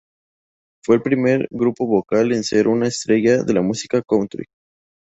Fue 0.83 0.95
el 0.95 1.03
primer 1.03 1.47
grupo 1.51 1.85
vocal 1.85 2.31
en 2.31 2.43
ser 2.43 2.67
una 2.67 2.87
estrella 2.87 3.43
de 3.43 3.53
la 3.53 3.61
música 3.61 4.01
country. 4.01 4.45